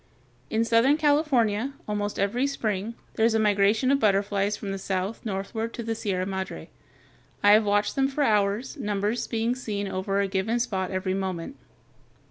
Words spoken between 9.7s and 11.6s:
over a given spot every moment.